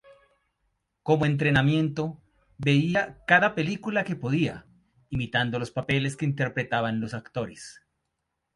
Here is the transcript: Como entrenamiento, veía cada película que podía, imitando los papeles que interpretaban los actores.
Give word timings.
Como 1.03 1.27
entrenamiento, 1.27 2.19
veía 2.57 3.23
cada 3.27 3.53
película 3.53 4.03
que 4.03 4.15
podía, 4.15 4.65
imitando 5.11 5.59
los 5.59 5.69
papeles 5.69 6.17
que 6.17 6.25
interpretaban 6.25 6.99
los 7.01 7.13
actores. 7.13 7.83